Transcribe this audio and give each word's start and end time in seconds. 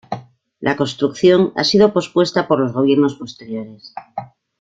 La 0.59 0.77
construcción 0.77 1.53
ha 1.55 1.63
sido 1.63 1.93
pospuesta 1.93 2.47
por 2.47 2.59
los 2.59 2.73
gobiernos 2.73 3.13
posteriores. 3.17 3.93